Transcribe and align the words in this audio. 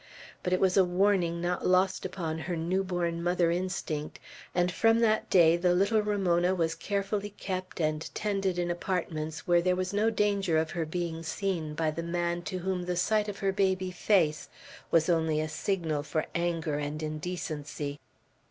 But 0.41 0.51
it 0.51 0.59
was 0.59 0.77
a 0.77 0.83
warning 0.83 1.41
not 1.41 1.63
lost 1.67 2.05
upon 2.07 2.39
her 2.39 2.55
new 2.55 2.83
born 2.83 3.21
mother 3.21 3.51
instinct, 3.51 4.19
and 4.55 4.71
from 4.71 4.97
that 5.01 5.29
day 5.29 5.57
the 5.57 5.75
little 5.75 6.01
Ramona 6.01 6.55
was 6.55 6.73
carefully 6.73 7.29
kept 7.29 7.79
and 7.79 8.09
tended 8.15 8.57
in 8.57 8.71
apartments 8.71 9.45
where 9.47 9.61
there 9.61 9.75
was 9.75 9.93
no 9.93 10.09
danger 10.09 10.57
of 10.57 10.71
her 10.71 10.87
being 10.87 11.21
seen 11.21 11.75
by 11.75 11.91
the 11.91 12.01
man 12.01 12.41
to 12.49 12.57
whom 12.57 12.85
the 12.85 12.95
sight 12.97 13.27
of 13.29 13.37
her 13.37 13.51
baby 13.51 13.91
face 13.91 14.49
was 14.89 15.07
only 15.07 15.39
a 15.39 15.47
signal 15.47 16.01
for 16.01 16.25
anger 16.33 16.79
and 16.79 17.03
indecency. 17.03 17.99